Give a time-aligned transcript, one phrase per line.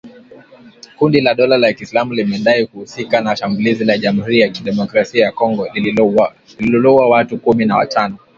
[0.97, 5.67] Kundi la Dola ya kiislamu limedai kuhusika na shambulizi la Jamhuri ya kidemokrasia ya Kongo
[6.57, 8.17] lililouwa watu kumi na watano.